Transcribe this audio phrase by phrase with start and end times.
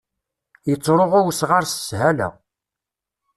[0.69, 2.29] Yettṛuɣu wesɣaṛ s sshala.